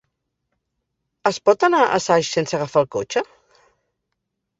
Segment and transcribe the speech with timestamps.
[1.31, 3.23] Es pot anar a Saix sense agafar el cotxe?